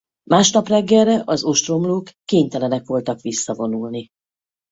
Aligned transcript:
Másnap 0.29 0.67
reggelre 0.67 1.21
az 1.25 1.43
ostromlók 1.43 2.09
kénytelenek 2.25 2.85
voltak 2.85 3.19
visszavonulni. 3.19 4.07